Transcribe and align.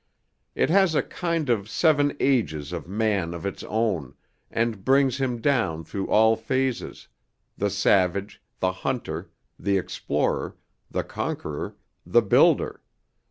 It 0.55 0.71
has 0.71 0.95
a 0.95 1.03
kind 1.03 1.47
of 1.47 1.69
seven 1.69 2.17
ages 2.19 2.73
of 2.73 2.87
man 2.87 3.35
of 3.35 3.45
its 3.45 3.61
own, 3.61 4.15
and 4.49 4.83
brings 4.83 5.19
him 5.19 5.39
down 5.39 5.83
through 5.83 6.07
all 6.07 6.35
phases, 6.35 7.07
the 7.55 7.69
savage, 7.69 8.41
the 8.59 8.71
hunter, 8.71 9.29
the 9.59 9.77
explorer, 9.77 10.57
the 10.89 11.03
conqueror, 11.03 11.75
the 12.03 12.23
builder. 12.23 12.81